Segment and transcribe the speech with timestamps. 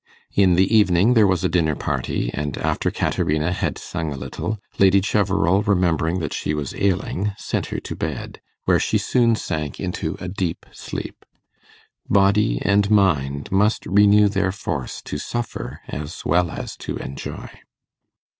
[0.33, 4.57] In the evening there was a dinner party, and after Caterina had sung a little,
[4.79, 9.79] Lady Cheverel remembering that she was ailing, sent her to bed, where she soon sank
[9.79, 11.23] into a deep sleep.
[12.09, 17.51] Body and mind must renew their force to suffer as well as to enjoy.